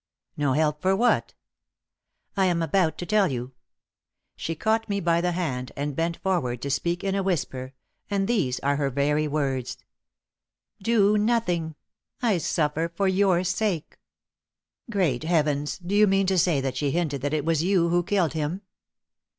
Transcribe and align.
"No 0.35 0.53
help 0.53 0.81
for 0.81 0.95
what?" 0.95 1.35
"I 2.35 2.47
am 2.47 2.63
about 2.63 2.97
to 2.97 3.05
tell 3.05 3.31
you. 3.31 3.51
She 4.35 4.55
caught 4.55 4.89
me 4.89 4.99
by 4.99 5.21
the 5.21 5.33
hand, 5.33 5.71
and 5.75 5.95
bent 5.95 6.17
forward 6.17 6.59
to 6.63 6.71
speak 6.71 7.03
in 7.03 7.13
a 7.13 7.21
whisper; 7.21 7.75
and 8.09 8.27
these 8.27 8.59
are 8.61 8.77
her 8.77 8.89
very 8.89 9.27
words: 9.27 9.77
'Do 10.81 11.19
nothing; 11.19 11.75
I 12.19 12.39
suffer 12.39 12.91
for 12.95 13.07
your 13.07 13.43
sake.'" 13.43 13.99
"Great 14.89 15.21
Heavens! 15.21 15.77
Do 15.77 15.93
you 15.93 16.07
mean 16.07 16.25
to 16.25 16.37
say 16.39 16.61
that 16.61 16.77
she 16.77 16.89
hinted 16.89 17.21
that 17.21 17.35
it 17.35 17.45
was 17.45 17.61
you 17.61 17.89
who 17.89 18.01
killed 18.01 18.33
him?" 18.33 18.63